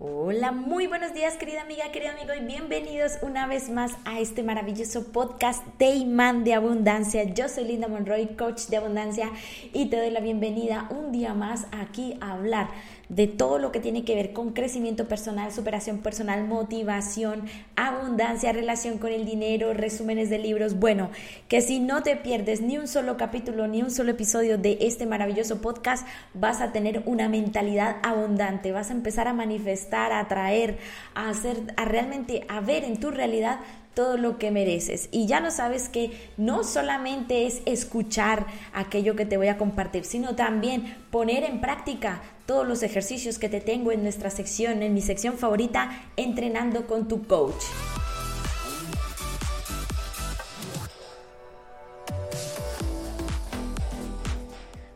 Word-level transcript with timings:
Hola, 0.00 0.52
muy 0.52 0.86
buenos 0.86 1.12
días 1.12 1.36
querida 1.38 1.62
amiga, 1.62 1.90
querido 1.90 2.12
amigo 2.12 2.32
y 2.32 2.46
bienvenidos 2.46 3.18
una 3.20 3.48
vez 3.48 3.68
más 3.68 3.96
a 4.04 4.20
este 4.20 4.44
maravilloso 4.44 5.10
podcast 5.10 5.66
de 5.80 5.86
Imán 5.86 6.44
de 6.44 6.54
Abundancia. 6.54 7.24
Yo 7.24 7.48
soy 7.48 7.64
Linda 7.64 7.88
Monroy, 7.88 8.36
coach 8.36 8.66
de 8.66 8.76
abundancia 8.76 9.32
y 9.72 9.86
te 9.86 9.96
doy 9.96 10.10
la 10.10 10.20
bienvenida 10.20 10.86
un 10.90 11.10
día 11.10 11.34
más 11.34 11.66
aquí 11.72 12.16
a 12.20 12.34
hablar 12.34 12.68
de 13.08 13.26
todo 13.26 13.58
lo 13.58 13.72
que 13.72 13.80
tiene 13.80 14.04
que 14.04 14.14
ver 14.14 14.32
con 14.32 14.52
crecimiento 14.52 15.08
personal, 15.08 15.52
superación 15.52 15.98
personal, 15.98 16.46
motivación, 16.46 17.44
abundancia, 17.76 18.52
relación 18.52 18.98
con 18.98 19.12
el 19.12 19.24
dinero, 19.24 19.72
resúmenes 19.72 20.30
de 20.30 20.38
libros. 20.38 20.78
Bueno, 20.78 21.10
que 21.48 21.60
si 21.60 21.80
no 21.80 22.02
te 22.02 22.16
pierdes 22.16 22.60
ni 22.60 22.76
un 22.76 22.88
solo 22.88 23.16
capítulo 23.16 23.66
ni 23.66 23.82
un 23.82 23.90
solo 23.90 24.10
episodio 24.10 24.58
de 24.58 24.78
este 24.80 25.06
maravilloso 25.06 25.60
podcast, 25.60 26.06
vas 26.34 26.60
a 26.60 26.72
tener 26.72 27.02
una 27.06 27.28
mentalidad 27.28 27.96
abundante, 28.02 28.72
vas 28.72 28.90
a 28.90 28.94
empezar 28.94 29.28
a 29.28 29.32
manifestar, 29.32 30.12
a 30.12 30.20
atraer, 30.20 30.78
a 31.14 31.30
hacer, 31.30 31.56
a 31.76 31.84
realmente 31.84 32.44
a 32.48 32.60
ver 32.60 32.84
en 32.84 33.00
tu 33.00 33.10
realidad 33.10 33.60
todo 33.98 34.16
lo 34.16 34.38
que 34.38 34.52
mereces. 34.52 35.08
Y 35.10 35.26
ya 35.26 35.40
lo 35.40 35.50
sabes 35.50 35.88
que 35.88 36.12
no 36.36 36.62
solamente 36.62 37.48
es 37.48 37.62
escuchar 37.66 38.46
aquello 38.72 39.16
que 39.16 39.26
te 39.26 39.36
voy 39.36 39.48
a 39.48 39.58
compartir, 39.58 40.04
sino 40.04 40.36
también 40.36 40.96
poner 41.10 41.42
en 41.42 41.60
práctica 41.60 42.22
todos 42.46 42.64
los 42.64 42.84
ejercicios 42.84 43.40
que 43.40 43.48
te 43.48 43.60
tengo 43.60 43.90
en 43.90 44.04
nuestra 44.04 44.30
sección, 44.30 44.84
en 44.84 44.94
mi 44.94 45.02
sección 45.02 45.36
favorita, 45.36 45.90
entrenando 46.16 46.86
con 46.86 47.08
tu 47.08 47.26
coach. 47.26 47.64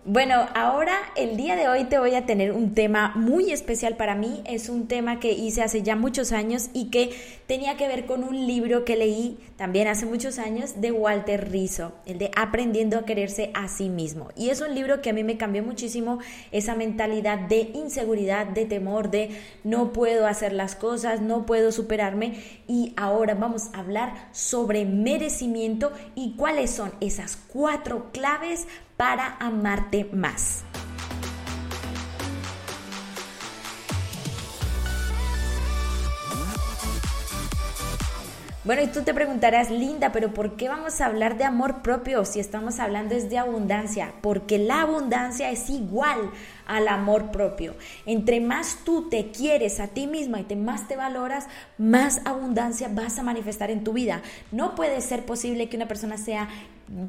Bueno, 0.05 0.49
ahora 0.57 0.97
el 1.15 1.37
día 1.37 1.55
de 1.55 1.69
hoy 1.69 1.85
te 1.85 1.97
voy 1.97 2.17
a 2.17 2.27
tener 2.27 2.51
un 2.51 2.75
tema 2.75 3.13
muy 3.15 3.53
especial 3.53 3.97
para 3.97 4.17
mí. 4.17 4.43
Es 4.47 4.69
un 4.69 4.89
tema 4.89 5.21
que 5.21 5.31
hice 5.31 5.63
hace 5.63 5.83
ya 5.83 5.95
muchos 5.95 6.33
años 6.33 6.71
y 6.73 6.91
que 6.91 7.11
tenía 7.47 7.77
que 7.77 7.87
ver 7.87 8.05
con 8.05 8.25
un 8.25 8.49
libro 8.49 8.85
que 8.85 8.97
leí 8.97 9.39
también 9.57 9.87
hace 9.87 10.05
muchos 10.05 10.41
años 10.41 10.81
de 10.81 10.91
Walter 10.91 11.53
Rizzo, 11.53 11.93
el 12.05 12.19
de 12.19 12.33
Aprendiendo 12.35 12.99
a 12.99 13.05
quererse 13.05 13.53
a 13.55 13.69
sí 13.69 13.89
mismo. 13.89 14.31
Y 14.35 14.51
es 14.51 14.61
un 14.61 14.75
libro 14.75 15.03
que 15.03 15.11
a 15.11 15.13
mí 15.13 15.23
me 15.23 15.37
cambió 15.37 15.63
muchísimo 15.63 16.19
esa 16.51 16.75
mentalidad 16.75 17.39
de 17.39 17.71
inseguridad, 17.73 18.47
de 18.49 18.65
temor, 18.65 19.09
de 19.09 19.31
no 19.63 19.93
puedo 19.93 20.27
hacer 20.27 20.53
las 20.53 20.75
cosas, 20.75 21.21
no 21.21 21.47
puedo 21.47 21.71
superarme. 21.71 22.41
Y 22.67 22.93
ahora 22.97 23.35
vamos 23.35 23.69
a 23.73 23.79
hablar 23.79 24.31
sobre 24.33 24.85
merecimiento 24.85 25.93
y 26.17 26.35
cuáles 26.35 26.73
son 26.73 26.91
esas 27.01 27.37
cuatro 27.37 28.11
claves 28.13 28.67
para 28.97 29.37
amarte 29.41 29.92
más. 30.13 30.65
Bueno, 38.65 38.83
y 38.83 38.87
tú 38.87 39.03
te 39.03 39.13
preguntarás, 39.13 39.73
Linda, 39.73 40.13
pero 40.13 40.33
¿por 40.33 40.55
qué 40.55 40.69
vamos 40.69 41.01
a 41.01 41.07
hablar 41.07 41.37
de 41.37 41.43
amor 41.43 41.83
propio 41.83 42.25
si 42.25 42.39
estamos 42.39 42.79
hablando 42.79 43.17
es 43.17 43.29
de 43.29 43.37
abundancia? 43.37 44.13
Porque 44.21 44.57
la 44.57 44.83
abundancia 44.83 45.51
es 45.51 45.69
igual 45.69 46.31
al 46.65 46.87
amor 46.87 47.33
propio. 47.33 47.75
Entre 48.07 48.41
más 48.41 48.79
tú 48.85 49.09
te 49.09 49.33
quieres 49.33 49.81
a 49.81 49.89
ti 49.89 50.07
misma 50.07 50.39
y 50.39 50.45
te 50.45 50.55
más 50.55 50.87
te 50.87 50.95
valoras, 50.95 51.49
más 51.77 52.21
abundancia 52.25 52.89
vas 52.89 53.19
a 53.19 53.25
manifestar 53.25 53.73
en 53.73 53.83
tu 53.83 53.95
vida. 53.95 54.23
No 54.53 54.77
puede 54.77 55.01
ser 55.01 55.27
posible 55.27 55.69
que 55.69 55.77
una 55.77 55.89
persona 55.89 56.17
sea 56.17 56.49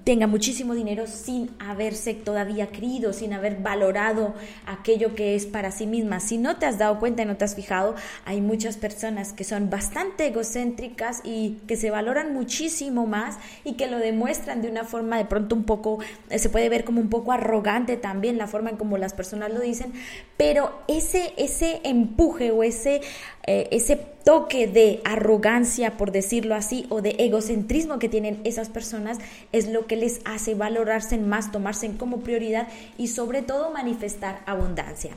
tenga 0.03 0.27
muchísimo 0.27 0.73
dinero 0.73 1.07
sin 1.07 1.51
haberse 1.59 2.13
todavía 2.13 2.67
querido, 2.67 3.11
sin 3.13 3.33
haber 3.33 3.57
valorado 3.57 4.33
aquello 4.65 5.15
que 5.15 5.35
es 5.35 5.45
para 5.45 5.71
sí 5.71 5.87
misma. 5.87 6.19
Si 6.19 6.37
no 6.37 6.57
te 6.57 6.65
has 6.65 6.77
dado 6.77 6.99
cuenta 6.99 7.23
y 7.23 7.25
no 7.25 7.35
te 7.35 7.45
has 7.45 7.55
fijado, 7.55 7.95
hay 8.25 8.41
muchas 8.41 8.77
personas 8.77 9.33
que 9.33 9.43
son 9.43 9.69
bastante 9.69 10.27
egocéntricas 10.27 11.21
y 11.23 11.57
que 11.67 11.75
se 11.75 11.89
valoran 11.89 12.33
muchísimo 12.33 13.05
más 13.05 13.37
y 13.63 13.73
que 13.73 13.87
lo 13.87 13.99
demuestran 13.99 14.61
de 14.61 14.69
una 14.69 14.85
forma 14.85 15.17
de 15.17 15.25
pronto 15.25 15.55
un 15.55 15.63
poco, 15.63 15.99
eh, 16.29 16.39
se 16.39 16.49
puede 16.49 16.69
ver 16.69 16.85
como 16.85 17.01
un 17.01 17.09
poco 17.09 17.31
arrogante 17.31 17.97
también 17.97 18.37
la 18.37 18.47
forma 18.47 18.69
en 18.69 18.77
como 18.77 18.97
las 18.97 19.13
personas 19.13 19.51
lo 19.51 19.59
dicen, 19.59 19.93
pero 20.37 20.79
ese, 20.87 21.33
ese 21.37 21.81
empuje 21.83 22.51
o 22.51 22.63
ese, 22.63 23.01
eh, 23.45 23.67
ese 23.71 24.12
toque 24.23 24.67
de 24.67 25.01
arrogancia, 25.03 25.97
por 25.97 26.11
decirlo 26.11 26.55
así, 26.55 26.85
o 26.89 27.01
de 27.01 27.15
egocentrismo 27.19 27.99
que 27.99 28.09
tienen 28.09 28.39
esas 28.43 28.69
personas 28.69 29.17
es 29.51 29.67
lo 29.67 29.85
que 29.85 29.95
les 29.95 30.21
hace 30.25 30.55
valorarse 30.55 31.17
más, 31.17 31.51
tomarse 31.51 31.83
como 31.97 32.21
prioridad 32.21 32.67
y 32.97 33.07
sobre 33.07 33.41
todo 33.41 33.71
manifestar 33.71 34.41
abundancia. 34.45 35.11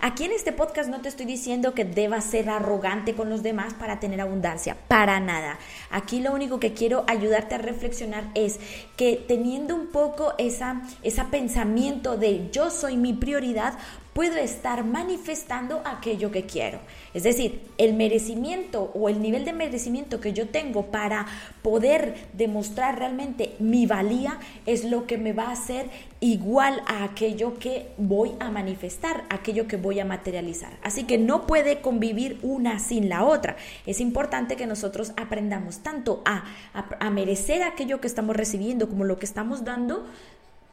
Aquí 0.00 0.24
en 0.24 0.32
este 0.32 0.52
podcast 0.52 0.88
no 0.88 1.00
te 1.00 1.08
estoy 1.08 1.26
diciendo 1.26 1.74
que 1.74 1.84
debas 1.84 2.24
ser 2.24 2.48
arrogante 2.48 3.14
con 3.14 3.28
los 3.28 3.42
demás 3.42 3.74
para 3.74 3.98
tener 3.98 4.20
abundancia, 4.20 4.76
para 4.88 5.18
nada. 5.20 5.58
Aquí 5.90 6.20
lo 6.20 6.32
único 6.32 6.60
que 6.60 6.72
quiero 6.72 7.04
ayudarte 7.08 7.56
a 7.56 7.58
reflexionar 7.58 8.24
es 8.34 8.60
que 8.96 9.22
teniendo 9.26 9.74
un 9.74 9.88
poco 9.88 10.34
esa, 10.38 10.82
ese 11.02 11.24
pensamiento 11.24 12.16
de 12.16 12.48
yo 12.52 12.70
soy 12.70 12.96
mi 12.96 13.12
prioridad, 13.12 13.74
puedo 14.12 14.36
estar 14.36 14.84
manifestando 14.84 15.82
aquello 15.84 16.30
que 16.30 16.44
quiero. 16.44 16.78
Es 17.14 17.22
decir, 17.22 17.62
el 17.78 17.94
merecimiento 17.94 18.90
o 18.94 19.08
el 19.08 19.22
nivel 19.22 19.44
de 19.44 19.52
merecimiento 19.52 20.20
que 20.20 20.32
yo 20.32 20.48
tengo 20.48 20.86
para 20.86 21.26
poder 21.62 22.14
demostrar 22.32 22.98
realmente 22.98 23.54
mi 23.58 23.86
valía 23.86 24.38
es 24.66 24.84
lo 24.84 25.06
que 25.06 25.18
me 25.18 25.32
va 25.32 25.44
a 25.44 25.52
hacer 25.52 25.88
igual 26.20 26.82
a 26.86 27.02
aquello 27.02 27.58
que 27.58 27.88
voy 27.98 28.32
a 28.38 28.50
manifestar, 28.50 29.24
aquello 29.28 29.66
que 29.66 29.76
voy 29.76 29.98
a 29.98 30.04
materializar. 30.04 30.78
Así 30.82 31.02
que 31.04 31.18
no 31.18 31.46
puede 31.48 31.80
convivir 31.80 32.38
una 32.42 32.78
sin 32.78 33.08
la 33.08 33.24
otra. 33.24 33.56
Es 33.86 34.00
importante 34.00 34.56
que 34.56 34.68
nosotros 34.68 35.12
aprendamos 35.16 35.78
tanto 35.78 36.22
a, 36.24 36.44
a, 36.72 37.10
merecer 37.10 37.62
aquello 37.62 38.00
que 38.00 38.06
estamos 38.06 38.36
recibiendo 38.36 38.88
como 38.88 39.04
lo 39.04 39.18
que 39.18 39.26
estamos 39.26 39.64
dando, 39.64 40.06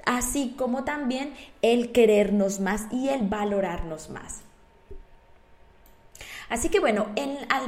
así 0.05 0.55
como 0.57 0.83
también 0.83 1.33
el 1.61 1.91
querernos 1.91 2.59
más 2.59 2.87
y 2.91 3.09
el 3.09 3.27
valorarnos 3.27 4.09
más. 4.09 4.48
Así 6.49 6.69
que 6.69 6.79
bueno, 6.79 7.07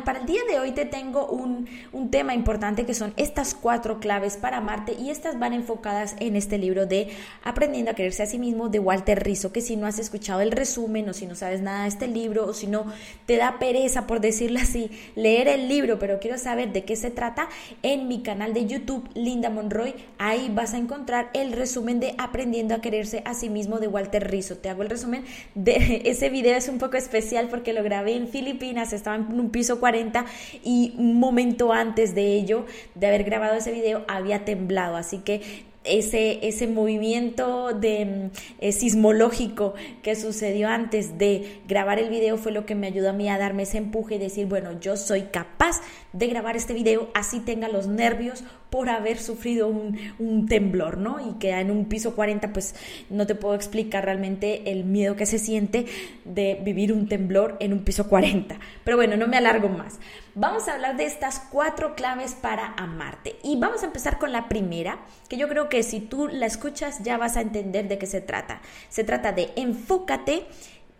para 0.05 0.19
el 0.19 0.25
día 0.25 0.41
de 0.49 0.59
hoy 0.59 0.71
te 0.71 0.85
tengo 0.85 1.27
un, 1.27 1.69
tema 2.09 2.33
importante 2.33 2.85
que 2.85 2.95
son 2.95 3.13
estas 3.15 3.53
cuatro 3.53 3.99
claves 3.99 4.35
para 4.35 4.57
amarte 4.57 4.93
y 4.99 5.11
estas 5.11 5.39
van 5.39 5.53
enfocadas 5.53 6.15
en 6.19 6.35
este 6.35 6.57
libro 6.57 6.85
de 6.87 7.09
Aprendiendo 7.43 7.91
a 7.91 7.93
quererse 7.93 8.23
a 8.23 8.25
sí 8.25 8.39
mismo 8.39 8.69
de 8.69 8.79
Walter 8.79 9.23
Rizzo, 9.23 9.53
que 9.53 9.61
si 9.61 9.77
no 9.77 9.85
has 9.85 9.99
escuchado 9.99 10.41
el 10.41 10.51
resumen 10.51 11.07
o 11.07 11.13
si 11.13 11.27
no 11.27 11.35
sabes 11.35 11.61
nada 11.61 11.83
de 11.83 11.89
este 11.89 12.07
libro 12.07 12.45
o 12.45 12.53
si 12.53 12.67
no 12.67 12.87
te 13.27 13.37
da 13.37 13.59
pereza, 13.59 14.07
por 14.07 14.19
decirlo 14.19 14.59
así, 14.59 14.89
leer 15.15 15.47
el 15.47 15.69
libro, 15.69 15.99
pero 15.99 16.19
quiero 16.19 16.37
saber 16.37 16.73
de 16.73 16.83
qué 16.83 16.95
se 16.95 17.11
trata, 17.11 17.47
en 17.83 18.07
mi 18.07 18.23
canal 18.23 18.53
de 18.53 18.65
YouTube, 18.65 19.07
Linda 19.13 19.49
Monroy, 19.49 19.93
ahí 20.17 20.51
vas 20.53 20.73
a 20.73 20.77
encontrar 20.77 21.29
el 21.33 21.53
resumen 21.53 21.99
de 21.99 22.15
Aprendiendo 22.17 22.73
a 22.73 22.81
quererse 22.81 23.21
a 23.25 23.35
sí 23.35 23.49
mismo 23.49 23.79
de 23.79 23.87
Walter 23.87 24.29
Rizzo. 24.29 24.57
Te 24.57 24.69
hago 24.69 24.81
el 24.81 24.89
resumen 24.89 25.23
de 25.55 26.01
ese 26.05 26.29
video, 26.29 26.57
es 26.57 26.67
un 26.67 26.79
poco 26.79 26.97
especial 26.97 27.47
porque 27.47 27.73
lo 27.73 27.83
grabé 27.83 28.15
en 28.15 28.27
Filipinas 28.27 28.70
estaba 28.77 29.15
en 29.15 29.39
un 29.39 29.49
piso 29.49 29.79
40 29.79 30.25
y 30.63 30.93
un 30.97 31.19
momento 31.19 31.73
antes 31.73 32.15
de 32.15 32.33
ello, 32.33 32.65
de 32.95 33.07
haber 33.07 33.23
grabado 33.23 33.55
ese 33.55 33.71
video, 33.71 34.03
había 34.07 34.45
temblado. 34.45 34.95
Así 34.95 35.19
que 35.19 35.41
ese, 35.83 36.47
ese 36.47 36.67
movimiento 36.67 37.73
de, 37.73 38.05
mm, 38.05 38.31
eh, 38.59 38.71
sismológico 38.71 39.73
que 40.03 40.15
sucedió 40.15 40.69
antes 40.69 41.17
de 41.17 41.61
grabar 41.67 41.99
el 41.99 42.09
video 42.09 42.37
fue 42.37 42.51
lo 42.51 42.65
que 42.65 42.75
me 42.75 42.87
ayudó 42.87 43.09
a 43.09 43.13
mí 43.13 43.29
a 43.29 43.37
darme 43.37 43.63
ese 43.63 43.79
empuje 43.79 44.15
y 44.15 44.19
decir, 44.19 44.45
bueno, 44.45 44.79
yo 44.79 44.95
soy 44.95 45.23
capaz 45.23 45.81
de 46.13 46.27
grabar 46.27 46.57
este 46.57 46.73
video 46.73 47.09
así 47.13 47.39
tenga 47.39 47.67
los 47.67 47.87
nervios 47.87 48.43
por 48.69 48.89
haber 48.89 49.17
sufrido 49.17 49.67
un, 49.67 49.97
un, 50.17 50.47
temblor, 50.47 50.97
¿no? 50.97 51.19
Y 51.19 51.33
que 51.39 51.51
en 51.51 51.71
un 51.71 51.85
piso 51.85 52.15
40 52.15 52.53
pues 52.53 52.73
no 53.09 53.27
te 53.27 53.35
puedo 53.35 53.53
explicar 53.53 54.05
realmente 54.05 54.71
el 54.71 54.85
miedo 54.85 55.15
que 55.15 55.25
se 55.25 55.39
siente 55.39 55.85
de 56.23 56.59
vivir 56.63 56.93
un 56.93 57.07
temblor 57.07 57.57
en 57.59 57.73
un 57.73 57.83
piso 57.83 58.07
40. 58.07 58.57
Pero 58.83 58.97
bueno, 58.97 59.17
no 59.17 59.27
me 59.27 59.37
alargo 59.37 59.67
más. 59.67 59.99
Vamos 60.35 60.69
a 60.69 60.73
hablar 60.73 60.95
de 60.95 61.05
estas 61.05 61.39
cuatro 61.51 61.95
claves 61.95 62.33
para 62.33 62.73
amarte. 62.77 63.35
Y 63.43 63.57
vamos 63.57 63.83
a 63.83 63.87
empezar 63.87 64.17
con 64.17 64.31
la 64.31 64.47
primera, 64.47 64.99
que 65.27 65.35
yo 65.35 65.49
creo 65.49 65.67
que 65.67 65.83
si 65.83 65.99
tú 65.99 66.29
la 66.29 66.45
escuchas 66.45 67.03
ya 67.03 67.17
vas 67.17 67.35
a 67.35 67.41
entender 67.41 67.89
de 67.89 67.97
qué 67.97 68.05
se 68.05 68.21
trata. 68.21 68.61
Se 68.87 69.03
trata 69.03 69.33
de 69.33 69.49
enfócate 69.57 70.45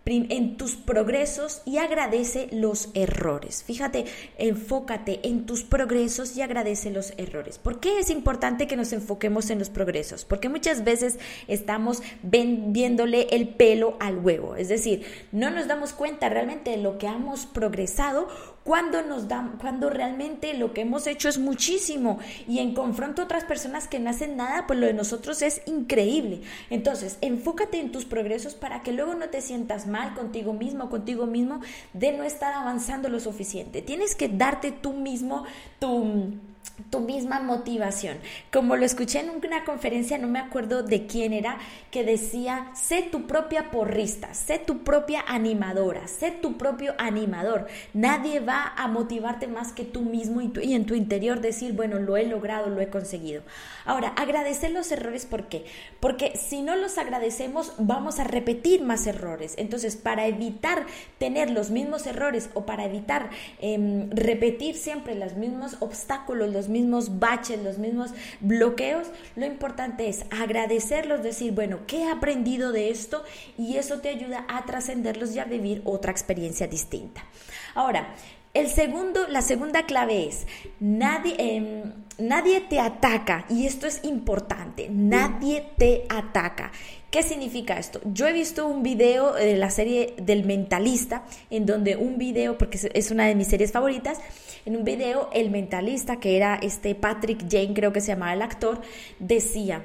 en 0.06 0.58
tus 0.58 0.76
progresos 0.76 1.62
y 1.66 1.78
agradece 1.78 2.50
los 2.52 2.90
errores. 2.96 3.64
Fíjate, 3.64 4.06
enfócate 4.38 5.20
en 5.24 5.46
tus 5.46 5.64
progresos 5.64 6.36
y 6.36 6.42
agradece 6.42 6.90
los 6.90 7.14
errores. 7.18 7.60
¿Por 7.60 7.80
qué 7.80 8.00
es 8.00 8.10
importante 8.10 8.68
que 8.68 8.76
nos 8.76 8.94
enfoquemos 8.94 9.52
en 9.52 9.60
los 9.60 9.70
progresos? 9.70 10.26
Porque 10.26 10.50
muchas 10.50 10.84
veces 10.84 11.20
estamos 11.48 12.02
viéndole 12.24 13.28
el 13.32 13.50
pelo 13.50 13.96
al 14.00 14.18
huevo, 14.18 14.56
es 14.56 14.70
decir, 14.70 15.06
no 15.32 15.52
nos 15.52 15.68
damos 15.68 15.94
cuenta 15.94 16.30
realmente 16.30 16.72
de 16.72 16.78
lo 16.78 16.98
que 16.98 17.06
hemos 17.06 17.46
progresado 17.46 18.28
cuando 18.64 19.02
nos 19.02 19.28
dan, 19.28 19.58
cuando 19.58 19.90
realmente 19.90 20.54
lo 20.54 20.74
que 20.74 20.82
hemos 20.82 21.08
hecho 21.08 21.30
es 21.30 21.40
muchísimo 21.40 22.20
y 22.48 22.60
en 22.60 22.74
confronto 22.74 23.22
a 23.22 23.26
otras 23.26 23.44
personas 23.44 23.88
que 23.88 24.00
no 24.00 24.10
hacen 24.10 24.38
nada, 24.38 24.68
pues 24.68 24.80
lo 24.80 24.86
de 24.86 24.94
nosotros 24.94 25.42
es 25.42 25.62
increíble. 25.66 26.42
Entonces, 26.70 27.18
enfócate 27.22 27.80
en 27.80 27.92
tus 27.92 28.06
progresos 28.06 28.54
para 28.54 28.84
que 28.84 28.92
luego 28.92 29.16
no 29.16 29.30
te 29.30 29.42
sientas 29.42 29.88
mal 29.88 30.14
contigo 30.14 30.54
mismo, 30.54 30.90
contigo 30.90 31.26
mismo, 31.26 31.62
de 31.94 32.12
no 32.12 32.24
estar 32.24 32.54
avanzando 32.54 33.10
lo 33.10 33.20
suficiente. 33.20 33.82
Tienes 33.82 34.16
que 34.16 34.30
darte 34.30 34.72
tú 34.72 34.94
mismo 34.94 35.46
tu 35.80 36.34
tu 36.90 37.00
misma 37.00 37.40
motivación. 37.40 38.18
Como 38.52 38.76
lo 38.76 38.86
escuché 38.86 39.20
en 39.20 39.30
una 39.30 39.64
conferencia, 39.64 40.18
no 40.18 40.28
me 40.28 40.40
acuerdo 40.40 40.84
de 40.84 41.08
quién 41.08 41.34
era, 41.34 41.58
que 41.92 42.04
decía, 42.04 42.72
sé 42.74 43.02
tu 43.02 43.28
propia 43.28 43.72
porrista, 43.72 44.34
sé 44.34 44.60
tu 44.60 44.80
propia 44.84 45.24
animadora, 45.28 46.08
sé 46.08 46.32
tu 46.32 46.58
propio 46.58 46.94
animador. 46.98 47.68
Nadie 47.94 48.40
va 48.40 48.74
a 48.76 48.88
motivarte 48.88 49.48
más 49.48 49.74
que 49.74 49.84
tú 49.84 50.02
mismo 50.02 50.42
y, 50.42 50.52
y 50.64 50.74
en 50.74 50.86
tu 50.86 50.96
interior 50.96 51.42
decir, 51.42 51.74
bueno, 51.74 52.00
lo 52.00 52.18
he 52.18 52.26
logrado, 52.26 52.70
lo 52.70 52.82
he 52.82 52.90
conseguido. 52.90 53.44
Ahora, 53.86 54.10
agradecer 54.10 54.72
los 54.72 54.92
errores, 54.92 55.26
¿por 55.26 55.48
qué? 55.48 55.66
Porque 56.00 56.38
si 56.38 56.62
no 56.62 56.76
los 56.76 56.98
agradecemos, 56.98 57.74
vamos 57.78 58.20
a 58.20 58.24
repetir 58.24 58.84
más 58.84 59.08
errores. 59.08 59.56
Entonces, 59.58 59.96
para 59.96 60.28
evitar 60.28 60.86
tener 61.18 61.50
los 61.50 61.72
mismos 61.72 62.06
errores 62.08 62.50
o 62.54 62.66
para 62.66 62.86
evitar 62.86 63.30
em, 63.60 64.10
repetir 64.12 64.76
siempre 64.76 65.16
los 65.16 65.36
mismos 65.36 65.78
obstáculos, 65.80 66.52
los 66.52 66.70
mismos 66.72 67.20
baches, 67.20 67.62
los 67.62 67.78
mismos 67.78 68.12
bloqueos, 68.40 69.08
lo 69.36 69.46
importante 69.46 70.10
es 70.10 70.26
agradecerlos, 70.32 71.22
decir, 71.22 71.52
bueno, 71.52 71.82
¿qué 71.86 72.00
he 72.00 72.10
aprendido 72.10 72.72
de 72.72 72.90
esto? 72.90 73.24
Y 73.58 73.78
eso 73.78 74.00
te 74.00 74.10
ayuda 74.10 74.46
a 74.48 74.66
trascenderlos 74.66 75.36
y 75.36 75.40
a 75.40 75.46
vivir 75.46 75.84
otra 75.86 76.12
experiencia 76.12 76.68
distinta. 76.68 77.24
Ahora, 77.76 78.16
el 78.54 78.70
segundo, 78.70 79.28
la 79.30 79.42
segunda 79.42 79.86
clave 79.86 80.28
es, 80.28 80.46
nadie, 80.80 81.36
em, 81.38 81.94
nadie 82.18 82.62
te 82.62 82.80
ataca, 82.80 83.46
y 83.50 83.66
esto 83.66 83.88
es 83.88 84.04
importante, 84.04 84.90
nadie 84.90 85.66
te 85.78 86.06
ataca. 86.10 86.72
¿Qué 87.10 87.24
significa 87.24 87.78
esto? 87.78 88.02
Yo 88.06 88.28
he 88.28 88.34
visto 88.34 88.68
un 88.68 88.84
video 88.84 89.34
de 89.34 89.58
la 89.58 89.70
serie 89.70 90.16
del 90.18 90.46
mentalista, 90.46 91.24
en 91.50 91.66
donde 91.66 91.96
un 91.96 92.18
video, 92.18 92.58
porque 92.58 92.80
es 92.94 93.12
una 93.12 93.26
de 93.26 93.36
mis 93.36 93.48
series 93.48 93.72
favoritas, 93.72 94.20
en 94.66 94.76
un 94.76 94.84
video 94.84 95.30
el 95.34 95.50
mentalista, 95.50 96.20
que 96.20 96.36
era 96.38 96.56
este 96.56 96.96
Patrick 96.96 97.46
Jane, 97.50 97.74
creo 97.74 97.94
que 97.94 98.02
se 98.02 98.08
llamaba 98.08 98.34
el 98.34 98.42
actor, 98.42 98.82
decía, 99.20 99.84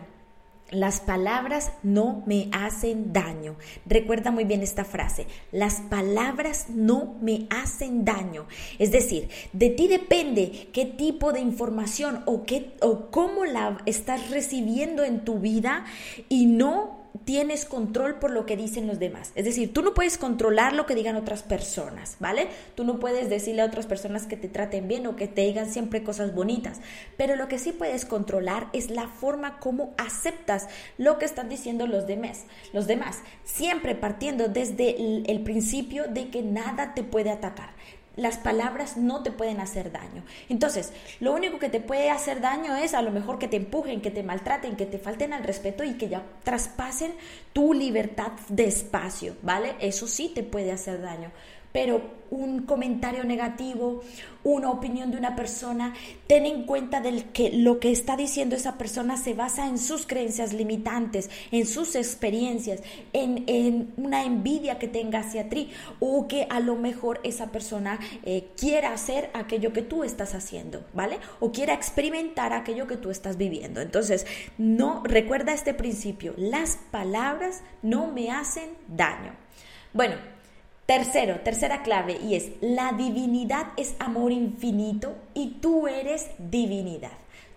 las 0.70 1.00
palabras 1.00 1.72
no 1.82 2.22
me 2.26 2.48
hacen 2.52 3.12
daño. 3.12 3.56
Recuerda 3.84 4.30
muy 4.30 4.44
bien 4.44 4.62
esta 4.62 4.84
frase. 4.84 5.26
Las 5.52 5.80
palabras 5.82 6.66
no 6.70 7.16
me 7.20 7.46
hacen 7.50 8.04
daño. 8.04 8.46
Es 8.78 8.90
decir, 8.90 9.28
de 9.52 9.70
ti 9.70 9.86
depende 9.88 10.68
qué 10.72 10.84
tipo 10.84 11.32
de 11.32 11.40
información 11.40 12.22
o, 12.26 12.44
qué, 12.44 12.74
o 12.80 13.10
cómo 13.10 13.44
la 13.44 13.78
estás 13.86 14.30
recibiendo 14.30 15.04
en 15.04 15.24
tu 15.24 15.38
vida 15.38 15.84
y 16.28 16.46
no 16.46 16.95
tienes 17.24 17.64
control 17.64 18.16
por 18.16 18.30
lo 18.30 18.46
que 18.46 18.56
dicen 18.56 18.86
los 18.86 18.98
demás. 18.98 19.32
Es 19.34 19.44
decir, 19.44 19.72
tú 19.72 19.82
no 19.82 19.94
puedes 19.94 20.18
controlar 20.18 20.72
lo 20.72 20.86
que 20.86 20.94
digan 20.94 21.16
otras 21.16 21.42
personas, 21.42 22.16
¿vale? 22.20 22.48
Tú 22.74 22.84
no 22.84 22.98
puedes 22.98 23.30
decirle 23.30 23.62
a 23.62 23.66
otras 23.66 23.86
personas 23.86 24.26
que 24.26 24.36
te 24.36 24.48
traten 24.48 24.88
bien 24.88 25.06
o 25.06 25.16
que 25.16 25.28
te 25.28 25.42
digan 25.42 25.70
siempre 25.70 26.02
cosas 26.02 26.34
bonitas, 26.34 26.80
pero 27.16 27.36
lo 27.36 27.48
que 27.48 27.58
sí 27.58 27.72
puedes 27.72 28.04
controlar 28.04 28.68
es 28.72 28.90
la 28.90 29.08
forma 29.08 29.58
como 29.60 29.94
aceptas 29.98 30.68
lo 30.98 31.18
que 31.18 31.24
están 31.24 31.48
diciendo 31.48 31.86
los 31.86 32.06
demás. 32.06 32.44
Los 32.72 32.86
demás, 32.86 33.20
siempre 33.44 33.94
partiendo 33.94 34.48
desde 34.48 34.96
el 35.30 35.40
principio 35.42 36.04
de 36.08 36.28
que 36.28 36.42
nada 36.42 36.94
te 36.94 37.02
puede 37.02 37.30
atacar 37.30 37.70
las 38.16 38.38
palabras 38.38 38.96
no 38.96 39.22
te 39.22 39.30
pueden 39.30 39.60
hacer 39.60 39.92
daño. 39.92 40.24
Entonces, 40.48 40.92
lo 41.20 41.32
único 41.32 41.58
que 41.58 41.68
te 41.68 41.80
puede 41.80 42.10
hacer 42.10 42.40
daño 42.40 42.74
es 42.76 42.94
a 42.94 43.02
lo 43.02 43.10
mejor 43.10 43.38
que 43.38 43.48
te 43.48 43.56
empujen, 43.56 44.00
que 44.00 44.10
te 44.10 44.22
maltraten, 44.22 44.76
que 44.76 44.86
te 44.86 44.98
falten 44.98 45.32
al 45.32 45.44
respeto 45.44 45.84
y 45.84 45.94
que 45.94 46.08
ya 46.08 46.22
traspasen 46.42 47.12
tu 47.52 47.72
libertad 47.72 48.32
de 48.48 48.64
espacio, 48.64 49.36
¿vale? 49.42 49.76
Eso 49.80 50.06
sí 50.06 50.32
te 50.34 50.42
puede 50.42 50.72
hacer 50.72 51.02
daño 51.02 51.30
pero 51.76 52.00
un 52.30 52.62
comentario 52.62 53.22
negativo, 53.24 54.02
una 54.44 54.70
opinión 54.70 55.10
de 55.10 55.18
una 55.18 55.36
persona, 55.36 55.92
ten 56.26 56.46
en 56.46 56.62
cuenta 56.62 57.02
del 57.02 57.24
que 57.24 57.50
lo 57.50 57.80
que 57.80 57.92
está 57.92 58.16
diciendo 58.16 58.56
esa 58.56 58.78
persona 58.78 59.18
se 59.18 59.34
basa 59.34 59.68
en 59.68 59.76
sus 59.76 60.06
creencias 60.06 60.54
limitantes, 60.54 61.28
en 61.52 61.66
sus 61.66 61.94
experiencias, 61.94 62.80
en, 63.12 63.92
una 63.98 64.24
envidia 64.24 64.78
que 64.78 64.88
tenga 64.88 65.18
hacia 65.18 65.50
ti 65.50 65.70
o 66.00 66.26
que 66.28 66.46
a 66.48 66.60
lo 66.60 66.76
mejor 66.76 67.20
esa 67.24 67.52
persona 67.52 68.00
eh, 68.22 68.48
quiera 68.56 68.94
hacer 68.94 69.28
aquello 69.34 69.74
que 69.74 69.82
tú 69.82 70.02
estás 70.02 70.34
haciendo, 70.34 70.82
¿vale? 70.94 71.18
O 71.40 71.52
quiera 71.52 71.74
experimentar 71.74 72.54
aquello 72.54 72.86
que 72.86 72.96
tú 72.96 73.10
estás 73.10 73.36
viviendo. 73.36 73.82
Entonces, 73.82 74.26
no 74.56 75.02
recuerda 75.04 75.52
este 75.52 75.74
principio, 75.74 76.32
las 76.38 76.78
palabras 76.90 77.62
no 77.82 78.06
me 78.06 78.30
hacen 78.30 78.70
daño. 78.88 79.34
Bueno, 79.92 80.16
Tercero, 80.86 81.40
tercera 81.40 81.82
clave 81.82 82.16
y 82.22 82.36
es, 82.36 82.52
la 82.60 82.92
divinidad 82.92 83.72
es 83.76 83.96
amor 83.98 84.30
infinito 84.30 85.16
y 85.34 85.56
tú 85.60 85.88
eres 85.88 86.28
divinidad. 86.38 87.10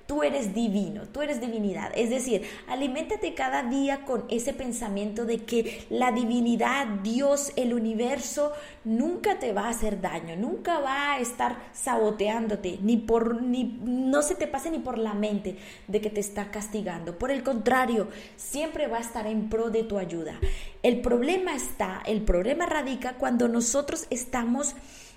Tú 0.10 0.24
eres 0.24 0.56
divino, 0.56 1.04
tú 1.04 1.22
eres 1.22 1.40
divinidad. 1.40 1.92
Es 1.94 2.10
decir, 2.10 2.42
aliméntate 2.68 3.36
cada 3.36 3.62
día 3.62 4.06
con 4.06 4.26
ese 4.32 4.54
pensamiento 4.54 5.24
de 5.26 5.46
que 5.46 5.86
la 5.92 6.12
divinidad, 6.12 6.88
Dios, 7.04 7.54
el 7.56 7.76
universo, 7.76 8.52
nunca 8.84 9.38
te 9.38 9.54
va 9.54 9.66
a 9.66 9.70
hacer 9.70 10.02
daño, 10.02 10.36
nunca 10.36 10.80
va 10.80 11.12
a 11.12 11.20
estar 11.20 11.58
saboteándote, 11.74 12.80
ni 12.82 12.98
por, 12.98 13.44
ni, 13.44 13.80
no 13.84 14.24
se 14.24 14.34
te 14.34 14.48
pase 14.48 14.72
ni 14.72 14.80
por 14.80 14.98
la 14.98 15.14
mente 15.14 15.58
de 15.88 16.02
que 16.02 16.10
te 16.10 16.22
está 16.22 16.50
castigando. 16.50 17.20
Por 17.20 17.30
el 17.30 17.44
contrario, 17.44 18.08
siempre 18.36 18.88
va 18.88 18.98
a 18.98 19.02
estar 19.02 19.28
en 19.28 19.48
pro 19.48 19.70
de 19.70 19.84
tu 19.84 20.00
ayuda. 20.00 20.40
El 20.84 21.02
problema 21.02 21.56
está, 21.56 22.02
el 22.06 22.22
problema 22.22 22.66
radica 22.66 23.14
cuando 23.14 23.48
nosotros 23.48 24.08
estamos 24.10 24.76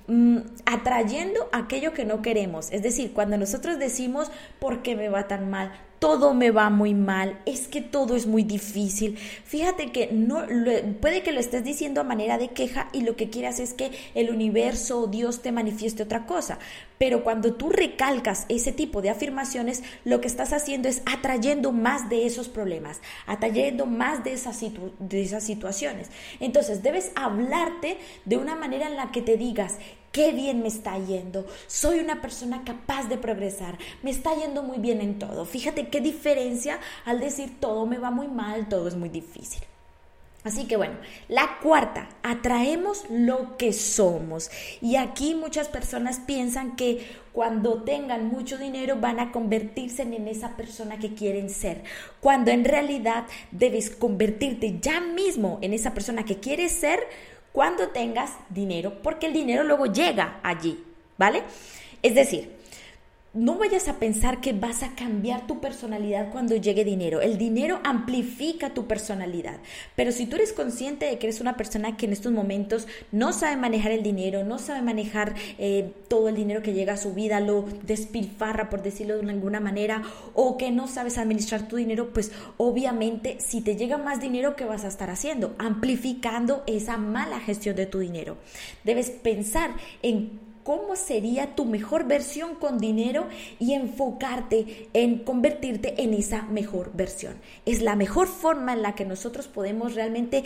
Mm, 0.09 0.39
atrayendo 0.67 1.49
aquello 1.53 1.93
que 1.93 2.05
no 2.05 2.23
queremos. 2.23 2.73
Es 2.73 2.83
decir, 2.83 3.13
cuando 3.13 3.39
nosotros 3.39 3.79
decimos, 3.79 4.31
¿por 4.59 4.83
qué 4.83 4.97
me 4.97 5.09
va 5.09 5.29
tan 5.29 5.49
mal? 5.49 5.73
Todo 6.03 6.35
me 6.35 6.51
va 6.51 6.69
muy 6.69 6.95
mal, 6.95 7.41
es 7.47 7.69
que 7.69 7.81
todo 7.81 8.17
es 8.17 8.27
muy 8.27 8.43
difícil. 8.43 9.17
Fíjate 9.45 9.93
que 9.93 10.09
no 10.11 10.45
puede 11.01 11.23
que 11.23 11.31
lo 11.31 11.39
estés 11.39 11.63
diciendo 11.63 12.01
a 12.01 12.05
manera 12.05 12.39
de 12.39 12.49
queja 12.49 12.89
y 12.93 13.03
lo 13.03 13.15
que 13.15 13.31
quieras 13.31 13.61
es 13.61 13.73
que 13.73 13.93
el 14.17 14.31
universo 14.31 15.03
o 15.03 15.07
Dios 15.07 15.43
te 15.43 15.53
manifieste 15.53 16.03
otra 16.03 16.27
cosa. 16.27 16.59
Pero 16.99 17.23
cuando 17.23 17.55
tú 17.55 17.71
recalcas 17.71 18.47
ese 18.49 18.73
tipo 18.73 19.01
de 19.01 19.11
afirmaciones, 19.11 19.85
lo 20.05 20.21
que 20.21 20.27
estás 20.27 20.53
haciendo 20.53 20.89
es 20.89 21.03
atrayendo 21.07 21.71
más 21.71 22.09
de 22.09 22.27
esos 22.27 22.49
problemas, 22.49 23.01
atrayendo 23.27 23.87
más 23.87 24.25
de 24.25 24.33
esas, 24.33 24.61
de 24.99 25.23
esas 25.23 25.45
situaciones. 25.45 26.09
Entonces 26.41 26.83
debes 26.83 27.13
hablarte 27.15 27.97
de 28.25 28.39
una 28.39 28.57
manera 28.57 28.89
en 28.89 28.97
la 28.97 29.13
que 29.13 29.23
te 29.23 29.37
digas, 29.37 29.79
qué 30.13 30.33
bien 30.33 30.63
me 30.63 30.69
está 30.69 30.99
yendo, 30.99 31.47
soy 31.67 31.99
una 31.99 32.21
persona 32.21 32.63
capaz 32.65 33.09
de 33.09 33.19
progresar, 33.19 33.79
me 34.03 34.11
está 34.11 34.35
yendo 34.37 34.63
muy 34.63 34.79
bien 34.79 35.01
en 35.01 35.19
todo. 35.19 35.45
Fíjate 35.45 35.89
qué 35.89 36.01
diferencia 36.01 36.79
al 37.05 37.21
decir 37.21 37.59
todo 37.59 37.87
me 37.87 37.99
va 37.99 38.11
muy 38.11 38.29
mal, 38.29 38.69
todo 38.69 38.87
es 38.89 38.95
muy 38.95 39.09
difícil. 39.09 39.63
Así 40.45 40.65
que 40.65 40.77
bueno, 40.77 40.95
la 41.29 41.59
cuarta, 41.63 42.09
atraemos 42.23 43.05
lo 43.09 43.57
que 43.57 43.73
somos. 43.73 44.51
Y 44.81 44.97
aquí 44.97 45.37
muchas 45.37 45.69
personas 45.69 46.19
piensan 46.19 46.75
que 46.75 47.07
cuando 47.33 47.83
tengan 47.85 48.27
mucho 48.27 48.59
dinero 48.59 48.97
van 48.97 49.21
a 49.21 49.31
convertirse 49.31 50.03
en 50.03 50.27
esa 50.27 50.57
persona 50.57 50.99
que 50.99 51.15
quieren 51.15 51.49
ser. 51.49 51.85
Cuando 52.21 52.51
en 52.51 52.65
realidad 52.65 53.25
debes 53.53 53.91
convertirte 53.91 54.81
ya 54.81 55.01
mismo 55.01 55.59
en 55.63 55.75
esa 55.75 55.95
persona 55.95 56.25
que 56.25 56.41
quieres 56.41 56.73
ser 56.73 57.01
cuando 57.53 57.89
tengas 57.89 58.33
dinero, 58.49 58.95
porque 59.03 59.27
el 59.27 59.33
dinero 59.33 59.63
luego 59.65 59.87
llega 59.87 60.41
allí, 60.43 60.83
¿vale? 61.19 61.43
Es 62.03 62.15
decir, 62.15 62.62
no 63.35 63.57
vayas 63.57 63.89
a 63.89 63.99
pensar 63.99 64.41
que 64.41 64.53
vas 64.53 64.83
a 64.83 64.95
cambiar 64.95 65.47
tu 65.47 65.61
personalidad 65.61 66.31
cuando 66.31 66.55
llegue 66.55 66.85
dinero. 66.85 67.23
El 67.23 67.39
dinero 67.39 67.81
amplifica 67.83 68.75
tu 68.75 68.87
personalidad. 68.87 69.59
Pero 69.97 70.13
si 70.13 70.27
tú 70.27 70.37
eres 70.37 70.53
consciente 70.53 71.07
de 71.07 71.19
que 71.19 71.29
eres 71.29 71.41
una 71.41 71.57
persona 71.57 71.97
que 71.97 72.05
en 72.05 72.13
estos 72.13 72.33
momentos 72.33 72.87
no 73.11 73.33
sabe 73.33 73.57
manejar 73.57 73.93
el 73.93 74.03
dinero, 74.03 74.45
no 74.45 74.59
sabe 74.59 74.83
manejar 74.83 75.35
eh, 75.59 75.93
todo 76.09 76.29
el 76.29 76.37
dinero 76.37 76.63
que 76.63 76.75
llega 76.75 76.93
a 76.95 76.99
su 76.99 77.15
vida, 77.15 77.41
lo 77.41 77.65
despilfarra, 77.85 78.69
por 78.69 78.83
decirlo 78.83 79.17
de 79.17 79.31
alguna 79.31 79.61
manera, 79.61 80.03
o 80.35 80.59
que 80.59 80.71
no 80.71 80.87
sabes 80.87 81.17
administrar 81.17 81.69
tu 81.69 81.77
dinero, 81.77 82.13
pues 82.13 82.33
obviamente 82.59 83.39
si 83.41 83.63
te 83.63 83.77
llega 83.77 83.97
más 83.97 84.21
dinero, 84.21 84.57
¿qué 84.57 84.65
vas 84.65 84.85
a 84.85 84.89
estar 84.89 85.09
haciendo? 85.09 85.55
Amplificando 85.59 86.65
esa 86.67 86.99
mala 86.99 87.41
gestión 87.41 87.77
de 87.77 87.87
tu 87.87 87.99
dinero. 88.01 88.37
Debes 88.85 89.11
pensar 89.11 89.71
en 90.03 90.52
cómo 90.65 90.97
sería 90.97 91.55
tu 91.55 91.65
mejor 91.65 92.07
versión 92.07 92.55
con 92.55 92.79
dinero 92.79 93.27
y 93.59 93.75
enfocarte 93.75 94.89
en 94.93 95.19
convertirte 95.21 96.03
en 96.03 96.15
esa 96.15 96.43
mejor 96.43 96.93
versión. 96.95 97.35
Es 97.67 97.83
la 97.83 97.97
mejor 97.97 98.29
forma 98.29 98.73
en 98.73 98.83
la 98.83 98.95
que 98.95 99.05
nosotros 99.05 99.49
podemos 99.49 99.95
realmente 99.95 100.45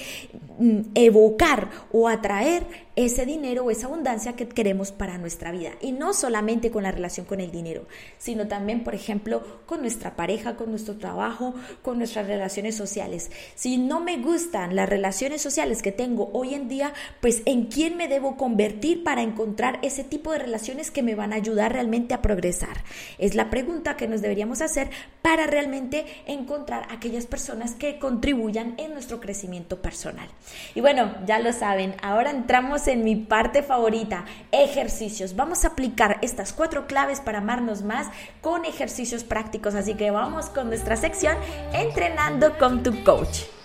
mm, 0.58 0.80
evocar 0.94 1.70
o 1.92 2.08
atraer 2.08 2.86
ese 2.96 3.26
dinero 3.26 3.64
o 3.64 3.70
esa 3.70 3.86
abundancia 3.86 4.36
que 4.36 4.48
queremos 4.48 4.90
para 4.90 5.18
nuestra 5.18 5.52
vida. 5.52 5.72
Y 5.82 5.92
no 5.92 6.14
solamente 6.14 6.70
con 6.70 6.82
la 6.82 6.92
relación 6.92 7.26
con 7.26 7.40
el 7.40 7.50
dinero, 7.50 7.86
sino 8.16 8.48
también, 8.48 8.84
por 8.84 8.94
ejemplo, 8.94 9.42
con 9.66 9.82
nuestra 9.82 10.16
pareja, 10.16 10.56
con 10.56 10.70
nuestro 10.70 10.96
trabajo, 10.96 11.54
con 11.82 11.98
nuestras 11.98 12.26
relaciones 12.26 12.74
sociales. 12.74 13.30
Si 13.54 13.76
no 13.76 14.00
me 14.00 14.16
gustan 14.16 14.74
las 14.74 14.88
relaciones 14.88 15.42
sociales 15.42 15.82
que 15.82 15.92
tengo 15.92 16.30
hoy 16.32 16.54
en 16.54 16.68
día, 16.68 16.94
pues 17.20 17.42
en 17.44 17.66
quién 17.66 17.96
me 17.98 18.08
debo 18.08 18.36
convertir 18.36 19.04
para 19.04 19.22
encontrar 19.22 19.78
ese 19.82 20.05
tipo 20.06 20.32
de 20.32 20.38
relaciones 20.38 20.90
que 20.90 21.02
me 21.02 21.14
van 21.14 21.32
a 21.32 21.36
ayudar 21.36 21.72
realmente 21.72 22.14
a 22.14 22.22
progresar. 22.22 22.82
Es 23.18 23.34
la 23.34 23.50
pregunta 23.50 23.96
que 23.96 24.08
nos 24.08 24.22
deberíamos 24.22 24.60
hacer 24.60 24.90
para 25.22 25.46
realmente 25.46 26.06
encontrar 26.26 26.86
aquellas 26.90 27.26
personas 27.26 27.74
que 27.74 27.98
contribuyan 27.98 28.74
en 28.78 28.92
nuestro 28.92 29.20
crecimiento 29.20 29.82
personal. 29.82 30.28
Y 30.74 30.80
bueno, 30.80 31.14
ya 31.26 31.38
lo 31.38 31.52
saben, 31.52 31.94
ahora 32.02 32.30
entramos 32.30 32.86
en 32.88 33.04
mi 33.04 33.16
parte 33.16 33.62
favorita, 33.62 34.24
ejercicios. 34.52 35.36
Vamos 35.36 35.64
a 35.64 35.68
aplicar 35.68 36.18
estas 36.22 36.52
cuatro 36.52 36.86
claves 36.86 37.20
para 37.20 37.38
amarnos 37.38 37.82
más 37.82 38.08
con 38.40 38.64
ejercicios 38.64 39.24
prácticos. 39.24 39.74
Así 39.74 39.94
que 39.94 40.10
vamos 40.10 40.46
con 40.46 40.68
nuestra 40.68 40.96
sección 40.96 41.36
Entrenando 41.72 42.58
con 42.58 42.82
tu 42.82 43.02
coach. 43.04 43.55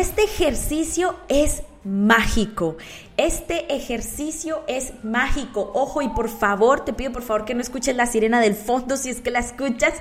Este 0.00 0.24
ejercicio 0.24 1.16
es 1.28 1.62
mágico. 1.84 2.76
Este 3.16 3.74
ejercicio 3.74 4.62
es 4.66 4.92
mágico. 5.02 5.70
Ojo 5.72 6.02
y 6.02 6.08
por 6.10 6.28
favor, 6.28 6.84
te 6.84 6.92
pido 6.92 7.12
por 7.12 7.22
favor 7.22 7.46
que 7.46 7.54
no 7.54 7.62
escuches 7.62 7.96
la 7.96 8.04
sirena 8.04 8.40
del 8.40 8.54
fondo 8.54 8.98
si 8.98 9.08
es 9.08 9.22
que 9.22 9.30
la 9.30 9.38
escuchas 9.38 9.94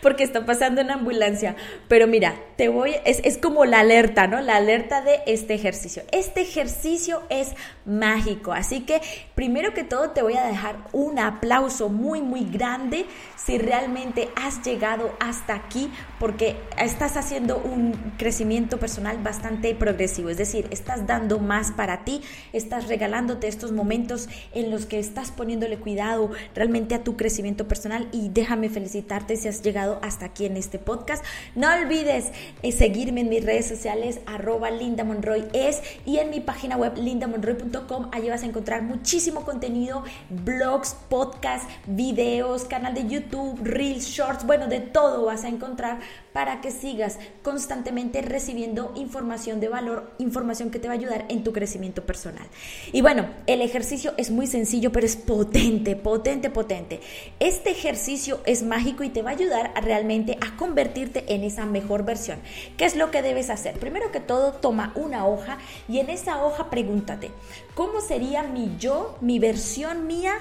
porque 0.00 0.22
está 0.22 0.46
pasando 0.46 0.80
una 0.80 0.94
ambulancia. 0.94 1.56
Pero 1.88 2.06
mira, 2.06 2.36
te 2.56 2.68
voy, 2.68 2.94
es, 3.04 3.20
es 3.24 3.38
como 3.38 3.64
la 3.64 3.80
alerta, 3.80 4.28
¿no? 4.28 4.40
La 4.40 4.56
alerta 4.56 5.02
de 5.02 5.20
este 5.26 5.54
ejercicio. 5.54 6.04
Este 6.12 6.42
ejercicio 6.42 7.22
es 7.28 7.54
mágico. 7.84 8.52
Así 8.52 8.82
que 8.82 9.00
primero 9.34 9.74
que 9.74 9.82
todo 9.82 10.10
te 10.10 10.22
voy 10.22 10.36
a 10.36 10.46
dejar 10.46 10.76
un 10.92 11.18
aplauso 11.18 11.88
muy, 11.88 12.22
muy 12.22 12.44
grande 12.44 13.04
si 13.36 13.58
realmente 13.58 14.28
has 14.36 14.62
llegado 14.62 15.12
hasta 15.18 15.54
aquí 15.54 15.90
porque 16.20 16.56
estás 16.78 17.16
haciendo 17.16 17.58
un 17.58 18.14
crecimiento 18.16 18.78
personal 18.78 19.18
bastante 19.18 19.74
progresivo. 19.74 20.28
Es 20.28 20.36
decir, 20.36 20.68
estás 20.70 21.08
dando 21.08 21.40
más 21.40 21.72
para 21.72 22.04
ti 22.04 22.22
estás 22.60 22.88
regalándote 22.88 23.48
estos 23.48 23.72
momentos 23.72 24.28
en 24.52 24.70
los 24.70 24.86
que 24.86 24.98
estás 24.98 25.30
poniéndole 25.30 25.78
cuidado 25.78 26.30
realmente 26.54 26.94
a 26.94 27.02
tu 27.02 27.16
crecimiento 27.16 27.66
personal 27.66 28.08
y 28.12 28.28
déjame 28.28 28.68
felicitarte 28.68 29.36
si 29.36 29.48
has 29.48 29.62
llegado 29.62 29.98
hasta 30.02 30.26
aquí 30.26 30.46
en 30.46 30.56
este 30.56 30.78
podcast. 30.78 31.24
No 31.54 31.68
olvides 31.72 32.30
eh, 32.62 32.72
seguirme 32.72 33.22
en 33.22 33.28
mis 33.28 33.44
redes 33.44 33.66
sociales 33.66 34.20
arroba 34.26 34.70
Linda 34.70 35.04
Monroy 35.04 35.46
es 35.52 35.82
y 36.04 36.18
en 36.18 36.30
mi 36.30 36.40
página 36.40 36.76
web 36.76 36.96
lindamonroy.com. 36.96 38.10
Allí 38.12 38.28
vas 38.28 38.42
a 38.42 38.46
encontrar 38.46 38.82
muchísimo 38.82 39.44
contenido, 39.44 40.04
blogs, 40.28 40.96
podcasts, 41.08 41.66
videos, 41.86 42.64
canal 42.64 42.94
de 42.94 43.06
YouTube, 43.08 43.58
reels, 43.62 44.06
shorts, 44.06 44.44
bueno, 44.46 44.66
de 44.68 44.80
todo 44.80 45.24
vas 45.24 45.44
a 45.44 45.48
encontrar 45.48 46.00
para 46.32 46.60
que 46.60 46.70
sigas 46.70 47.18
constantemente 47.42 48.22
recibiendo 48.22 48.92
información 48.96 49.60
de 49.60 49.68
valor, 49.68 50.12
información 50.18 50.70
que 50.70 50.78
te 50.78 50.88
va 50.88 50.94
a 50.94 50.96
ayudar 50.96 51.24
en 51.28 51.44
tu 51.44 51.52
crecimiento 51.52 52.04
personal. 52.04 52.46
Y 52.92 53.00
bueno, 53.00 53.28
el 53.46 53.60
ejercicio 53.62 54.12
es 54.16 54.30
muy 54.30 54.46
sencillo, 54.46 54.92
pero 54.92 55.06
es 55.06 55.16
potente, 55.16 55.96
potente, 55.96 56.50
potente. 56.50 57.00
Este 57.40 57.70
ejercicio 57.70 58.40
es 58.46 58.62
mágico 58.62 59.04
y 59.04 59.10
te 59.10 59.22
va 59.22 59.30
a 59.30 59.34
ayudar 59.34 59.72
realmente 59.82 60.38
a 60.40 60.56
convertirte 60.56 61.24
en 61.34 61.44
esa 61.44 61.66
mejor 61.66 62.04
versión. 62.04 62.38
¿Qué 62.76 62.84
es 62.84 62.96
lo 62.96 63.10
que 63.10 63.22
debes 63.22 63.50
hacer? 63.50 63.78
Primero 63.78 64.12
que 64.12 64.20
todo, 64.20 64.52
toma 64.52 64.92
una 64.94 65.26
hoja 65.26 65.58
y 65.88 65.98
en 65.98 66.10
esa 66.10 66.44
hoja 66.44 66.70
pregúntate, 66.70 67.30
¿cómo 67.74 68.00
sería 68.00 68.42
mi 68.42 68.76
yo, 68.78 69.16
mi 69.20 69.38
versión 69.38 70.06
mía 70.06 70.34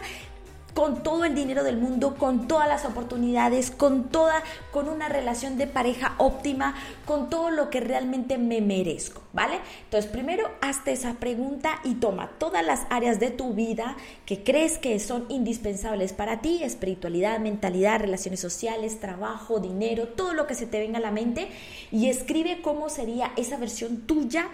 con 0.73 1.03
todo 1.03 1.25
el 1.25 1.35
dinero 1.35 1.63
del 1.63 1.77
mundo, 1.77 2.15
con 2.15 2.47
todas 2.47 2.67
las 2.67 2.85
oportunidades, 2.85 3.71
con 3.71 4.09
toda, 4.09 4.43
con 4.71 4.87
una 4.87 5.09
relación 5.09 5.57
de 5.57 5.67
pareja 5.67 6.15
óptima, 6.17 6.75
con 7.05 7.29
todo 7.29 7.51
lo 7.51 7.69
que 7.69 7.79
realmente 7.79 8.37
me 8.37 8.61
merezco, 8.61 9.21
¿vale? 9.33 9.59
Entonces, 9.85 10.09
primero 10.11 10.49
hazte 10.61 10.91
esa 10.91 11.15
pregunta 11.15 11.79
y 11.83 11.95
toma 11.95 12.31
todas 12.37 12.65
las 12.65 12.85
áreas 12.89 13.19
de 13.19 13.31
tu 13.31 13.53
vida 13.53 13.97
que 14.25 14.43
crees 14.43 14.77
que 14.77 14.99
son 14.99 15.25
indispensables 15.29 16.13
para 16.13 16.41
ti, 16.41 16.63
espiritualidad, 16.63 17.39
mentalidad, 17.39 17.99
relaciones 17.99 18.39
sociales, 18.39 18.99
trabajo, 18.99 19.59
dinero, 19.59 20.07
todo 20.09 20.33
lo 20.33 20.47
que 20.47 20.55
se 20.55 20.67
te 20.67 20.79
venga 20.79 20.99
a 20.99 21.01
la 21.01 21.11
mente 21.11 21.49
y 21.91 22.09
escribe 22.09 22.61
cómo 22.61 22.89
sería 22.89 23.31
esa 23.35 23.57
versión 23.57 24.01
tuya 24.01 24.47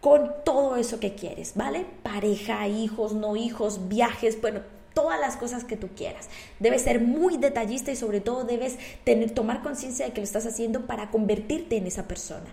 con 0.00 0.32
todo 0.44 0.76
eso 0.76 0.98
que 0.98 1.14
quieres, 1.14 1.52
¿vale? 1.54 1.84
Pareja, 2.02 2.66
hijos, 2.68 3.12
no 3.12 3.36
hijos, 3.36 3.88
viajes, 3.88 4.40
bueno, 4.40 4.60
todas 4.94 5.20
las 5.20 5.36
cosas 5.36 5.64
que 5.64 5.76
tú 5.76 5.88
quieras. 5.96 6.28
Debes 6.58 6.82
ser 6.82 7.00
muy 7.00 7.36
detallista 7.36 7.90
y 7.92 7.96
sobre 7.96 8.20
todo 8.20 8.44
debes 8.44 8.78
tener, 9.04 9.30
tomar 9.30 9.62
conciencia 9.62 10.06
de 10.06 10.12
que 10.12 10.20
lo 10.20 10.24
estás 10.24 10.46
haciendo 10.46 10.86
para 10.86 11.10
convertirte 11.10 11.76
en 11.76 11.86
esa 11.86 12.08
persona. 12.08 12.46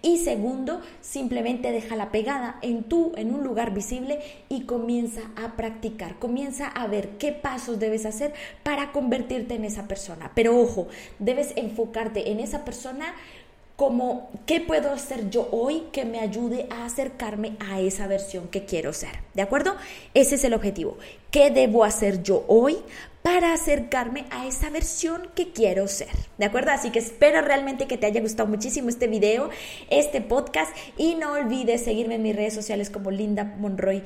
Y 0.00 0.18
segundo, 0.18 0.80
simplemente 1.00 1.70
déjala 1.70 2.10
pegada 2.10 2.58
en 2.62 2.84
tú, 2.84 3.12
en 3.16 3.34
un 3.34 3.44
lugar 3.44 3.72
visible 3.72 4.20
y 4.48 4.62
comienza 4.62 5.22
a 5.36 5.56
practicar. 5.56 6.18
Comienza 6.18 6.66
a 6.66 6.86
ver 6.86 7.10
qué 7.18 7.32
pasos 7.32 7.78
debes 7.78 8.06
hacer 8.06 8.32
para 8.62 8.92
convertirte 8.92 9.54
en 9.54 9.64
esa 9.64 9.86
persona. 9.88 10.32
Pero 10.34 10.58
ojo, 10.58 10.88
debes 11.18 11.52
enfocarte 11.56 12.30
en 12.30 12.40
esa 12.40 12.64
persona 12.64 13.14
como 13.82 14.30
qué 14.46 14.60
puedo 14.60 14.92
hacer 14.92 15.28
yo 15.28 15.48
hoy 15.50 15.88
que 15.90 16.04
me 16.04 16.20
ayude 16.20 16.68
a 16.70 16.84
acercarme 16.84 17.56
a 17.58 17.80
esa 17.80 18.06
versión 18.06 18.46
que 18.46 18.64
quiero 18.64 18.92
ser. 18.92 19.10
¿De 19.34 19.42
acuerdo? 19.42 19.74
Ese 20.14 20.36
es 20.36 20.44
el 20.44 20.54
objetivo. 20.54 20.98
¿Qué 21.32 21.50
debo 21.50 21.82
hacer 21.82 22.22
yo 22.22 22.44
hoy 22.46 22.78
para 23.22 23.52
acercarme 23.52 24.24
a 24.30 24.46
esa 24.46 24.70
versión 24.70 25.28
que 25.34 25.52
quiero 25.52 25.88
ser. 25.88 26.10
¿De 26.38 26.44
acuerdo? 26.44 26.70
Así 26.70 26.90
que 26.90 26.98
espero 26.98 27.40
realmente 27.40 27.86
que 27.86 27.96
te 27.96 28.06
haya 28.06 28.20
gustado 28.20 28.48
muchísimo 28.48 28.88
este 28.88 29.06
video, 29.06 29.50
este 29.90 30.20
podcast 30.20 30.76
y 30.96 31.14
no 31.14 31.32
olvides 31.32 31.82
seguirme 31.82 32.16
en 32.16 32.22
mis 32.22 32.36
redes 32.36 32.54
sociales 32.54 32.90
como 32.90 33.10
Linda 33.10 33.44
Monroy 33.44 34.02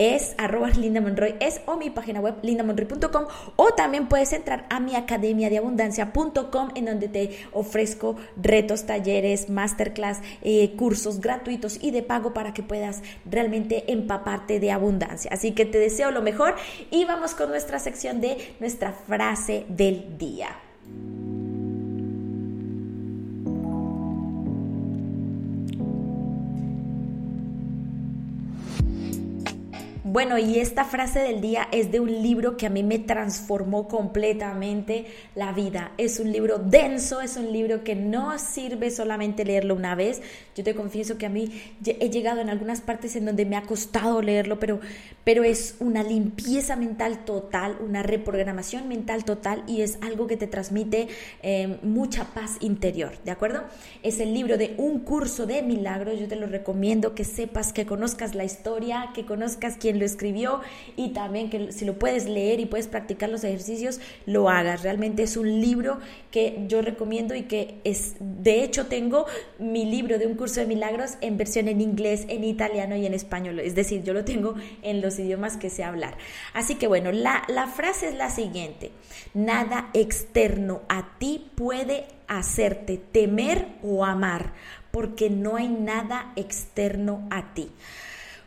es 0.00 0.34
arroba 0.38 0.70
Linda 0.70 1.02
Monroy 1.02 1.34
es 1.40 1.60
o 1.66 1.76
mi 1.76 1.90
página 1.90 2.20
web 2.20 2.36
lindamonroy.com 2.40 3.26
o 3.56 3.70
también 3.74 4.08
puedes 4.08 4.32
entrar 4.32 4.64
a 4.70 4.80
mi 4.80 4.96
academia 4.96 5.50
de 5.50 5.58
abundancia.com 5.58 6.70
en 6.74 6.86
donde 6.86 7.08
te 7.08 7.38
ofrezco 7.52 8.16
retos, 8.40 8.86
talleres, 8.86 9.50
masterclass, 9.50 10.20
eh, 10.40 10.74
cursos 10.76 11.20
gratuitos 11.20 11.78
y 11.82 11.90
de 11.90 12.02
pago 12.02 12.32
para 12.32 12.54
que 12.54 12.62
puedas 12.62 13.02
realmente 13.26 13.92
empaparte 13.92 14.58
de 14.58 14.72
abundancia. 14.72 15.30
Así 15.34 15.52
que 15.52 15.66
te 15.66 15.78
deseo 15.78 16.10
lo 16.10 16.22
mejor 16.22 16.54
y 16.90 17.04
vamos 17.04 17.34
con 17.34 17.50
nuestra 17.50 17.78
sección 17.78 18.22
de 18.22 18.54
nuestra 18.58 18.92
frase 18.92 19.66
del 19.68 20.16
día. 20.16 20.56
Bueno, 30.12 30.38
y 30.38 30.58
esta 30.58 30.84
frase 30.84 31.20
del 31.20 31.40
día 31.40 31.68
es 31.70 31.92
de 31.92 32.00
un 32.00 32.10
libro 32.20 32.56
que 32.56 32.66
a 32.66 32.68
mí 32.68 32.82
me 32.82 32.98
transformó 32.98 33.86
completamente 33.86 35.06
la 35.36 35.52
vida. 35.52 35.92
Es 35.98 36.18
un 36.18 36.32
libro 36.32 36.58
denso, 36.58 37.20
es 37.20 37.36
un 37.36 37.52
libro 37.52 37.84
que 37.84 37.94
no 37.94 38.36
sirve 38.40 38.90
solamente 38.90 39.44
leerlo 39.44 39.76
una 39.76 39.94
vez. 39.94 40.20
Yo 40.56 40.64
te 40.64 40.74
confieso 40.74 41.16
que 41.16 41.26
a 41.26 41.28
mí 41.28 41.52
he 41.86 42.10
llegado 42.10 42.40
en 42.40 42.50
algunas 42.50 42.80
partes 42.80 43.14
en 43.14 43.24
donde 43.24 43.44
me 43.46 43.54
ha 43.54 43.62
costado 43.62 44.20
leerlo, 44.20 44.58
pero, 44.58 44.80
pero 45.22 45.44
es 45.44 45.76
una 45.78 46.02
limpieza 46.02 46.74
mental 46.74 47.24
total, 47.24 47.76
una 47.78 48.02
reprogramación 48.02 48.88
mental 48.88 49.24
total 49.24 49.62
y 49.68 49.82
es 49.82 49.96
algo 50.00 50.26
que 50.26 50.36
te 50.36 50.48
transmite 50.48 51.06
eh, 51.44 51.78
mucha 51.84 52.24
paz 52.34 52.56
interior, 52.58 53.12
¿de 53.24 53.30
acuerdo? 53.30 53.62
Es 54.02 54.18
el 54.18 54.34
libro 54.34 54.58
de 54.58 54.74
Un 54.76 54.98
curso 54.98 55.46
de 55.46 55.62
milagros. 55.62 56.18
Yo 56.18 56.26
te 56.26 56.34
lo 56.34 56.48
recomiendo 56.48 57.14
que 57.14 57.22
sepas, 57.22 57.72
que 57.72 57.86
conozcas 57.86 58.34
la 58.34 58.42
historia, 58.42 59.10
que 59.14 59.24
conozcas 59.24 59.76
quién 59.78 59.99
lo 60.00 60.04
escribió 60.04 60.60
y 60.96 61.10
también 61.10 61.48
que 61.50 61.70
si 61.70 61.84
lo 61.84 61.98
puedes 61.98 62.26
leer 62.26 62.58
y 62.58 62.66
puedes 62.66 62.88
practicar 62.88 63.30
los 63.30 63.44
ejercicios, 63.44 64.00
lo 64.26 64.48
hagas. 64.48 64.82
Realmente 64.82 65.22
es 65.22 65.36
un 65.36 65.60
libro 65.60 65.98
que 66.32 66.64
yo 66.66 66.82
recomiendo 66.82 67.34
y 67.34 67.42
que 67.42 67.76
es, 67.84 68.14
de 68.18 68.64
hecho 68.64 68.86
tengo 68.86 69.26
mi 69.58 69.84
libro 69.84 70.18
de 70.18 70.26
un 70.26 70.34
curso 70.34 70.60
de 70.60 70.66
milagros 70.66 71.12
en 71.20 71.36
versión 71.36 71.68
en 71.68 71.80
inglés, 71.80 72.24
en 72.28 72.42
italiano 72.42 72.96
y 72.96 73.06
en 73.06 73.14
español. 73.14 73.60
Es 73.60 73.74
decir, 73.74 74.02
yo 74.02 74.12
lo 74.12 74.24
tengo 74.24 74.54
en 74.82 75.00
los 75.00 75.18
idiomas 75.18 75.56
que 75.56 75.70
sé 75.70 75.84
hablar. 75.84 76.16
Así 76.54 76.74
que 76.74 76.86
bueno, 76.86 77.12
la, 77.12 77.44
la 77.48 77.66
frase 77.66 78.08
es 78.08 78.14
la 78.14 78.30
siguiente. 78.30 78.90
Nada 79.34 79.90
externo 79.94 80.82
a 80.88 81.18
ti 81.18 81.50
puede 81.54 82.06
hacerte 82.26 82.96
temer 82.96 83.66
o 83.82 84.04
amar, 84.04 84.52
porque 84.90 85.30
no 85.30 85.56
hay 85.56 85.68
nada 85.68 86.32
externo 86.36 87.26
a 87.30 87.52
ti. 87.54 87.70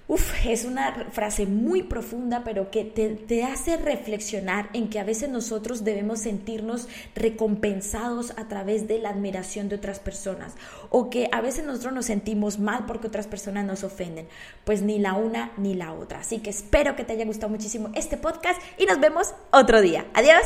Uf, 0.08 0.46
es 0.46 0.66
una 0.66 1.08
frase 1.12 1.46
muy 1.46 1.84
profunda, 1.84 2.44
pero 2.44 2.70
que 2.70 2.84
te, 2.84 3.44
hace 3.44 3.78
reflexionar 3.78 4.70
en 4.74 4.90
que 4.90 5.00
a 5.00 5.06
veces 5.06 5.30
nosotros 5.30 5.86
debemos 5.86 6.20
sentirnos 6.20 6.90
recompensados 7.16 8.34
a 8.36 8.50
través 8.50 8.88
de 8.88 9.00
la 9.00 9.10
admiración 9.10 9.70
de 9.70 9.76
otras 9.76 10.00
personas, 10.00 10.56
o 10.90 11.10
que 11.10 11.30
a 11.32 11.40
veces 11.40 11.66
nosotros 11.66 11.94
nos 11.94 12.06
sentimos 12.06 12.60
mal 12.60 12.86
porque 12.86 13.08
otras 13.08 13.28
personas 13.28 13.66
nos 13.66 13.86
ofenden. 13.86 14.28
Pues 14.66 14.82
ni 14.82 15.00
la 15.00 15.14
una 15.14 15.52
ni 15.56 15.74
la 15.74 15.94
otra. 15.94 16.20
Así 16.20 16.40
que 16.40 16.50
espero 16.50 16.98
que 16.98 17.06
te 17.06 17.14
haya 17.14 17.26
gustado 17.26 17.50
muchísimo 17.50 17.90
este 17.96 18.18
podcast 18.18 18.62
y 18.78 18.86
nos 18.86 19.00
vemos 19.00 19.34
otro 19.52 19.80
día. 19.80 20.06
Adiós. 20.14 20.42